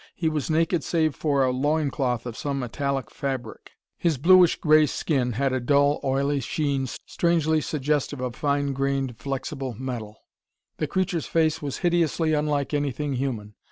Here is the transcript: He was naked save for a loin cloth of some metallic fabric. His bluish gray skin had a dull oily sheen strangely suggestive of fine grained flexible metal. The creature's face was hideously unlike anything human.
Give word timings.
He 0.15 0.29
was 0.29 0.49
naked 0.49 0.83
save 0.83 1.13
for 1.13 1.43
a 1.43 1.51
loin 1.51 1.91
cloth 1.91 2.25
of 2.25 2.35
some 2.35 2.57
metallic 2.57 3.11
fabric. 3.11 3.73
His 3.99 4.17
bluish 4.17 4.55
gray 4.55 4.87
skin 4.87 5.33
had 5.33 5.53
a 5.53 5.59
dull 5.59 5.99
oily 6.03 6.39
sheen 6.39 6.87
strangely 6.87 7.61
suggestive 7.61 8.19
of 8.19 8.35
fine 8.35 8.73
grained 8.73 9.17
flexible 9.19 9.75
metal. 9.75 10.23
The 10.77 10.87
creature's 10.87 11.27
face 11.27 11.61
was 11.61 11.77
hideously 11.85 12.33
unlike 12.33 12.73
anything 12.73 13.13
human. 13.13 13.53